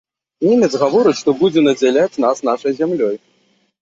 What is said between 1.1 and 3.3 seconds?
што будзе надзяляць нас нашай зямлёй!